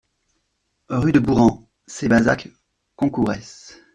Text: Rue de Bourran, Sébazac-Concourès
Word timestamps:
Rue 0.89 1.11
de 1.11 1.19
Bourran, 1.19 1.69
Sébazac-Concourès 1.85 3.83